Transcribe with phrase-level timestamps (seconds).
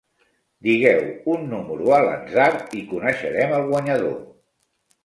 [0.67, 1.03] Digueu
[1.35, 2.49] un número a l'atzar
[2.81, 4.19] i coneixerem el guanyador.